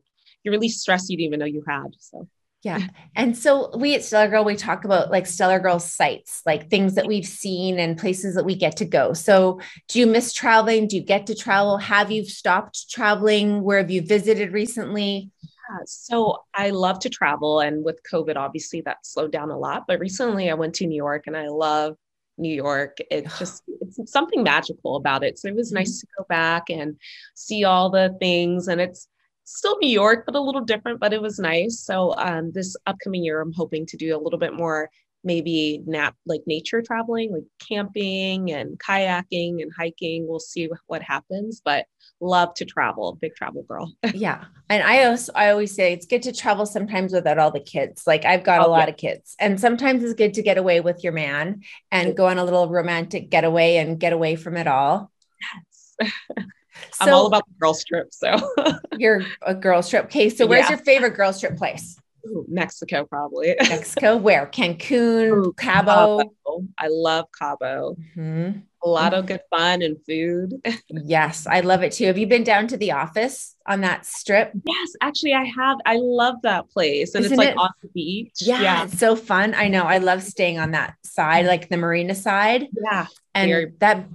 you 0.44 0.52
release 0.52 0.80
stress 0.80 1.10
you 1.10 1.18
didn't 1.18 1.28
even 1.28 1.40
know 1.40 1.46
you 1.46 1.64
had. 1.68 1.88
So 2.00 2.28
yeah. 2.66 2.88
And 3.16 3.38
so 3.38 3.78
we 3.78 3.94
at 3.94 4.04
Stellar 4.04 4.28
Girl, 4.28 4.44
we 4.44 4.56
talk 4.56 4.86
about 4.86 5.12
like 5.12 5.28
Stellar 5.28 5.60
Girl 5.60 5.78
sites, 5.78 6.42
like 6.48 6.68
things 6.68 6.96
that 6.96 7.06
we've 7.06 7.26
seen 7.26 7.78
and 7.78 7.96
places 7.96 8.34
that 8.34 8.44
we 8.44 8.56
get 8.56 8.78
to 8.78 8.86
go. 8.86 9.14
So 9.14 9.60
do 9.88 10.00
you 10.00 10.08
miss 10.08 10.34
traveling? 10.34 10.88
Do 10.88 10.96
you 10.96 11.04
get 11.04 11.28
to 11.28 11.36
travel? 11.36 11.78
Have 11.78 12.12
you 12.12 12.26
stopped 12.26 12.90
traveling? 12.90 13.62
Where 13.62 13.78
have 13.78 13.92
you 13.92 14.02
visited 14.02 14.52
recently? 14.52 15.30
Yeah, 15.70 15.80
so 15.86 16.44
I 16.54 16.70
love 16.70 17.00
to 17.00 17.10
travel, 17.10 17.60
and 17.60 17.84
with 17.84 18.00
COVID, 18.12 18.36
obviously 18.36 18.82
that 18.82 19.06
slowed 19.06 19.32
down 19.32 19.50
a 19.50 19.58
lot. 19.58 19.86
But 19.88 20.00
recently, 20.00 20.50
I 20.50 20.54
went 20.54 20.76
to 20.76 20.88
New 20.88 20.96
York, 20.96 21.24
and 21.28 21.36
I 21.36 21.48
love 21.48 21.96
New 22.38 22.54
York. 22.54 22.98
It's 23.10 23.40
just 23.40 23.64
it's 23.82 24.12
something 24.12 24.44
magical 24.44 24.96
about 24.96 25.24
it. 25.24 25.40
So 25.40 25.48
it 25.48 25.56
was 25.56 25.72
nice 25.72 25.98
mm-hmm. 25.98 26.08
to 26.08 26.14
go 26.18 26.26
back 26.30 26.70
and 26.70 26.98
see 27.36 27.64
all 27.64 27.90
the 27.90 28.16
things, 28.20 28.68
and 28.68 28.80
it's 28.80 29.08
still 29.44 29.78
New 29.80 29.90
York, 29.90 30.26
but 30.26 30.36
a 30.36 30.42
little 30.42 30.62
different. 30.62 31.00
But 31.00 31.14
it 31.14 31.22
was 31.22 31.40
nice. 31.40 31.80
So 31.80 32.14
um, 32.18 32.52
this 32.52 32.76
upcoming 32.86 33.24
year, 33.24 33.42
I'm 33.42 33.54
hoping 33.54 33.86
to 33.88 33.98
do 33.98 34.16
a 34.16 34.22
little 34.22 34.40
bit 34.40 34.54
more 34.54 34.90
maybe 35.26 35.82
nap 35.86 36.16
like 36.26 36.42
nature 36.46 36.82
traveling 36.82 37.34
like 37.34 37.44
camping 37.68 38.52
and 38.52 38.80
kayaking 38.80 39.62
and 39.62 39.72
hiking 39.78 40.28
we'll 40.28 40.40
see 40.40 40.70
what 40.88 41.02
happens 41.02 41.62
but 41.64 41.86
love 42.22 42.54
to 42.54 42.64
travel 42.66 43.18
big 43.22 43.36
travel 43.36 43.64
girl 43.64 43.92
yeah 44.14 44.46
and 44.70 44.84
i 44.84 45.04
also 45.06 45.32
i 45.36 45.50
always 45.50 45.74
say 45.74 45.92
it's 45.92 46.06
good 46.06 46.22
to 46.22 46.32
travel 46.32 46.66
sometimes 46.66 47.12
without 47.12 47.38
all 47.38 47.52
the 47.52 47.60
kids 47.60 48.04
like 48.08 48.24
i've 48.24 48.44
got 48.44 48.62
oh, 48.62 48.68
a 48.68 48.70
lot 48.70 48.88
yeah. 48.88 48.94
of 48.94 48.98
kids 48.98 49.36
and 49.40 49.60
sometimes 49.60 50.04
it's 50.04 50.14
good 50.14 50.34
to 50.34 50.42
get 50.42 50.58
away 50.58 50.80
with 50.80 51.04
your 51.04 51.14
man 51.14 51.62
and 51.92 52.16
go 52.16 52.28
on 52.28 52.38
a 52.38 52.44
little 52.44 52.70
romantic 52.70 53.30
getaway 53.30 53.78
and 53.78 54.00
get 54.00 54.14
away 54.14 54.36
from 54.36 54.56
it 54.56 54.68
all 54.68 55.12
yes 55.42 56.14
so, 56.92 57.06
I'm 57.06 57.14
all 57.14 57.28
about 57.28 57.46
the 57.48 57.54
girls 57.60 57.84
trip. 57.84 58.14
So 58.14 58.36
you're 58.98 59.24
a 59.42 59.56
girl 59.56 59.84
trip. 59.84 60.06
Okay. 60.06 60.30
So 60.30 60.46
where's 60.46 60.66
yeah. 60.66 60.72
your 60.72 60.80
favorite 60.80 61.16
girl 61.16 61.34
trip 61.34 61.58
place? 61.58 61.98
Ooh, 62.28 62.46
Mexico, 62.48 63.06
probably. 63.06 63.56
Mexico, 63.70 64.18
where? 64.18 64.48
Cancun, 64.48 65.32
Ooh, 65.48 65.54
Cabo. 65.54 66.20
Cabo. 66.20 66.68
I 66.78 66.88
love 66.90 67.26
Cabo. 67.38 67.96
Mm-hmm. 68.18 68.60
A 68.84 68.88
lot 68.88 69.14
of 69.16 69.26
good 69.26 69.42
fun 69.50 69.82
and 69.82 69.98
food. 70.06 70.62
yes, 70.90 71.48
I 71.48 71.62
love 71.62 71.82
it 71.82 71.92
too. 71.94 72.06
Have 72.06 72.20
you 72.20 72.28
been 72.28 72.44
down 72.44 72.68
to 72.68 72.78
the 72.78 72.92
office 72.92 73.56
on 73.66 73.82
that 73.82 74.06
strip? 74.06 74.52
Yes, 74.64 74.90
actually, 75.02 75.34
I 75.34 75.44
have. 75.44 75.78
I 75.88 75.98
love 75.98 76.36
that 76.44 76.70
place. 76.70 77.16
And 77.16 77.26
Isn't 77.26 77.34
it's 77.34 77.40
like 77.40 77.50
it? 77.56 77.58
on 77.58 77.72
the 77.82 77.88
beach. 77.90 78.34
Yeah, 78.42 78.62
yeah, 78.62 78.84
it's 78.84 79.00
so 79.00 79.16
fun. 79.16 79.56
I 79.56 79.70
know. 79.70 79.84
I 79.86 79.98
love 79.98 80.22
staying 80.22 80.60
on 80.60 80.72
that 80.72 80.96
side, 81.04 81.48
like 81.48 81.70
the 81.70 81.78
marina 81.78 82.14
side. 82.14 82.68
Yeah. 82.84 83.08
And 83.34 83.50
Very- 83.50 83.74
that 83.80 84.06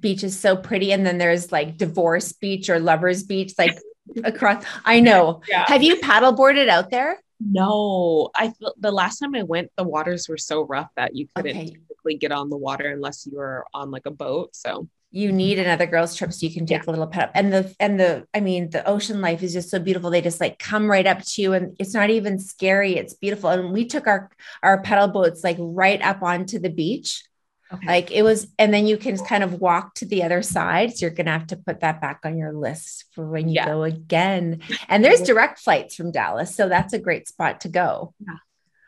beach 0.00 0.24
is 0.24 0.36
so 0.38 0.56
pretty. 0.56 0.92
And 0.92 1.06
then 1.06 1.18
there's 1.18 1.52
like 1.52 1.76
divorce 1.76 2.32
beach 2.32 2.68
or 2.68 2.80
lovers 2.80 3.22
beach, 3.22 3.54
like 3.58 3.78
across. 4.24 4.64
I 4.84 4.98
know. 4.98 5.42
Yeah. 5.48 5.64
Have 5.68 5.84
you 5.84 5.96
paddleboarded 6.00 6.68
out 6.68 6.90
there? 6.90 7.18
No, 7.40 8.30
I 8.34 8.52
the 8.78 8.92
last 8.92 9.18
time 9.18 9.34
I 9.34 9.42
went, 9.42 9.70
the 9.76 9.84
waters 9.84 10.28
were 10.28 10.36
so 10.36 10.62
rough 10.62 10.90
that 10.96 11.16
you 11.16 11.26
couldn't 11.34 11.56
okay. 11.56 11.70
typically 11.70 12.16
get 12.16 12.32
on 12.32 12.50
the 12.50 12.56
water 12.56 12.90
unless 12.90 13.26
you 13.26 13.36
were 13.36 13.64
on 13.72 13.90
like 13.90 14.06
a 14.06 14.10
boat. 14.10 14.54
So 14.54 14.88
you 15.10 15.32
need 15.32 15.58
another 15.58 15.86
girls 15.86 16.14
trip 16.14 16.32
so 16.32 16.46
you 16.46 16.52
can 16.52 16.66
take 16.66 16.84
yeah. 16.84 16.90
a 16.90 16.92
little 16.92 17.06
pet 17.06 17.24
up. 17.24 17.30
And 17.34 17.52
the 17.52 17.74
and 17.80 17.98
the 17.98 18.26
I 18.34 18.40
mean 18.40 18.70
the 18.70 18.86
ocean 18.86 19.20
life 19.20 19.42
is 19.42 19.52
just 19.52 19.70
so 19.70 19.78
beautiful. 19.78 20.10
They 20.10 20.20
just 20.20 20.40
like 20.40 20.58
come 20.58 20.88
right 20.88 21.06
up 21.06 21.22
to 21.22 21.42
you 21.42 21.52
and 21.54 21.74
it's 21.78 21.94
not 21.94 22.10
even 22.10 22.38
scary. 22.38 22.96
It's 22.96 23.14
beautiful. 23.14 23.50
And 23.50 23.72
we 23.72 23.86
took 23.86 24.06
our 24.06 24.30
our 24.62 24.82
pedal 24.82 25.08
boats 25.08 25.42
like 25.42 25.56
right 25.58 26.00
up 26.02 26.22
onto 26.22 26.58
the 26.58 26.70
beach 26.70 27.24
Okay. 27.72 27.86
Like 27.86 28.10
it 28.10 28.22
was, 28.22 28.48
and 28.58 28.74
then 28.74 28.86
you 28.86 28.96
can 28.96 29.16
kind 29.18 29.44
of 29.44 29.60
walk 29.60 29.94
to 29.96 30.06
the 30.06 30.22
other 30.24 30.42
side. 30.42 30.96
So 30.96 31.06
you're 31.06 31.14
going 31.14 31.26
to 31.26 31.32
have 31.32 31.48
to 31.48 31.56
put 31.56 31.80
that 31.80 32.00
back 32.00 32.20
on 32.24 32.36
your 32.36 32.52
list 32.52 33.04
for 33.12 33.28
when 33.28 33.48
you 33.48 33.54
yeah. 33.54 33.66
go 33.66 33.84
again. 33.84 34.60
And 34.88 35.04
there's 35.04 35.22
direct 35.22 35.60
flights 35.60 35.94
from 35.94 36.10
Dallas. 36.10 36.54
So 36.54 36.68
that's 36.68 36.92
a 36.92 36.98
great 36.98 37.28
spot 37.28 37.60
to 37.62 37.68
go. 37.68 38.14
Yeah. 38.20 38.36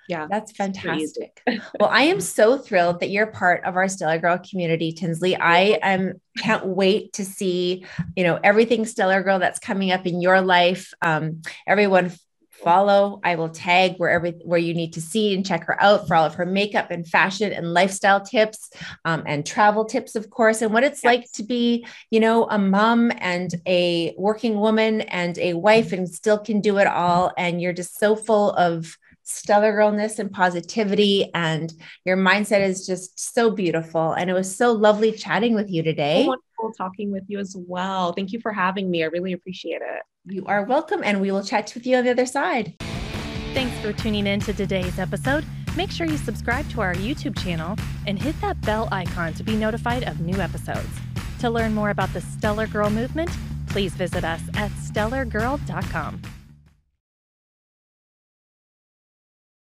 Yeah. 0.09 0.27
That's 0.29 0.53
fantastic. 0.53 1.41
well, 1.47 1.89
I 1.89 2.03
am 2.03 2.21
so 2.21 2.59
thrilled 2.59 3.01
that 3.01 3.11
you're 3.11 3.29
part 3.29 3.65
of 3.65 3.77
our 3.77 3.89
Stellar 3.89 4.19
Girl 4.19 4.39
community, 4.39 4.93
Tinsley. 4.93 5.37
I 5.37 5.79
am 5.81 6.21
can't 6.39 6.67
wait 6.67 7.15
to 7.15 7.25
see, 7.25 7.87
you 8.17 8.25
know, 8.25 8.39
everything 8.43 8.85
Stellar 8.85 9.23
Girl 9.23 9.39
that's 9.39 9.59
coming 9.59 9.93
up 9.93 10.07
in 10.07 10.21
your 10.21 10.41
life. 10.41 10.93
Um, 11.01 11.43
everyone 11.67 12.13
follow. 12.63 13.21
I 13.25 13.35
will 13.35 13.49
tag 13.49 13.97
wherever 13.97 14.29
where 14.45 14.59
you 14.59 14.75
need 14.75 14.93
to 14.95 15.01
see 15.01 15.35
and 15.35 15.45
check 15.45 15.65
her 15.65 15.81
out 15.83 16.07
for 16.07 16.15
all 16.15 16.25
of 16.25 16.35
her 16.35 16.47
makeup 16.47 16.91
and 16.91 17.07
fashion 17.07 17.53
and 17.53 17.75
lifestyle 17.75 18.21
tips 18.21 18.71
um, 19.05 19.23
and 19.27 19.45
travel 19.45 19.85
tips, 19.85 20.15
of 20.15 20.31
course, 20.31 20.63
and 20.63 20.73
what 20.73 20.85
it's 20.85 21.03
yes. 21.03 21.05
like 21.05 21.33
to 21.33 21.43
be, 21.43 21.87
you 22.11 22.21
know, 22.21 22.47
a 22.49 22.59
mom 22.59 23.13
and 23.19 23.55
a 23.67 24.15
working 24.17 24.59
woman 24.59 25.03
and 25.03 25.39
a 25.39 25.55
wife 25.55 25.93
and 25.93 26.09
still 26.09 26.39
can 26.39 26.61
do 26.61 26.79
it 26.79 26.87
all. 26.87 27.33
And 27.37 27.61
you're 27.61 27.73
just 27.73 27.99
so 27.99 28.17
full 28.17 28.53
of 28.53 28.97
stellar 29.25 29.73
girlness 29.73 30.19
and 30.19 30.33
positivity 30.33 31.31
and 31.35 31.73
your 32.05 32.17
mindset 32.17 32.61
is 32.61 32.87
just 32.87 33.35
so 33.35 33.51
beautiful 33.51 34.13
and 34.13 34.29
it 34.29 34.33
was 34.33 34.55
so 34.55 34.73
lovely 34.73 35.13
chatting 35.13 35.55
with 35.55 35.71
you 35.71 35.81
today 35.83 36.27
wonderful 36.27 36.73
talking 36.77 37.13
with 37.13 37.23
you 37.29 37.39
as 37.39 37.55
well 37.57 38.13
thank 38.13 38.33
you 38.33 38.41
for 38.41 38.53
having 38.53 38.91
me 38.91 39.05
i 39.05 39.07
really 39.07 39.33
appreciate 39.33 39.81
it 39.81 40.03
you 40.25 40.47
are 40.47 40.65
welcome, 40.65 41.03
and 41.05 41.21
we 41.21 41.31
will 41.31 41.43
chat 41.43 41.73
with 41.75 41.87
you 41.87 41.97
on 41.97 42.05
the 42.05 42.11
other 42.11 42.27
side. 42.27 42.75
Thanks 43.55 43.77
for 43.81 43.93
tuning 43.93 44.27
in 44.27 44.41
to 44.41 44.53
today's 44.53 44.99
episode. 44.99 45.45
Make 45.77 45.91
sure 45.91 46.07
you 46.07 46.17
subscribe 46.17 46.69
to 46.71 46.81
our 46.81 46.95
YouTube 46.95 47.41
channel 47.43 47.77
and 48.07 48.21
hit 48.21 48.41
that 48.41 48.61
bell 48.61 48.89
icon 48.93 49.35
to 49.35 49.43
be 49.43 49.57
notified 49.57 50.05
of 50.05 50.21
new 50.21 50.37
episodes. 50.37 50.89
To 51.41 51.51
learn 51.51 51.75
more 51.75 51.91
about 51.91 52.13
the 52.13 52.21
Stellar 52.21 52.67
Girl 52.67 52.91
movement, 52.91 53.31
please 53.69 53.95
visit 53.95 54.25
us 54.25 54.41
at 54.55 54.71
stellargirl.com. 54.73 56.23